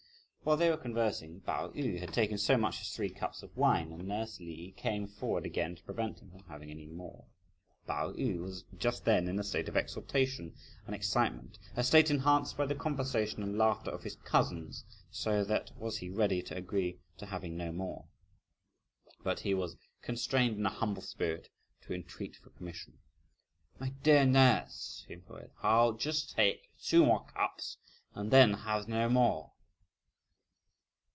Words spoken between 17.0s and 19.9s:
to having no more! But he was